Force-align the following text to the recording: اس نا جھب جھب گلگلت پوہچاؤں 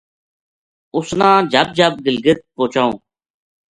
اس 0.95 1.07
نا 1.19 1.29
جھب 1.51 1.67
جھب 1.77 1.93
گلگلت 2.05 2.39
پوہچاؤں 2.55 2.93